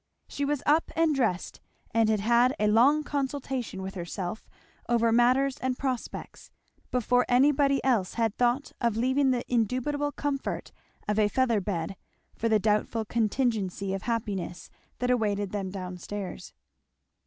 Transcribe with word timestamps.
She 0.27 0.45
was 0.45 0.63
up 0.65 0.89
and 0.95 1.13
dressed 1.13 1.61
and 1.91 2.09
had 2.09 2.21
had 2.21 2.55
a 2.59 2.65
long 2.65 3.03
consultation 3.03 3.83
with 3.83 3.93
herself 3.93 4.49
over 4.89 5.11
matters 5.11 5.57
and 5.57 5.77
prospects, 5.77 6.49
before 6.89 7.23
anybody 7.29 7.83
else 7.83 8.15
had 8.15 8.35
thought 8.35 8.71
of 8.81 8.97
leaving 8.97 9.29
the 9.29 9.45
indubitable 9.47 10.11
comfort 10.11 10.71
of 11.07 11.19
a 11.19 11.27
feather 11.27 11.61
bed 11.61 11.97
for 12.35 12.49
the 12.49 12.57
doubtful 12.57 13.05
contingency 13.05 13.93
of 13.93 14.01
happiness 14.01 14.71
that 14.97 15.11
awaited 15.11 15.51
them 15.51 15.69
down 15.69 15.99
stairs. 15.99 16.51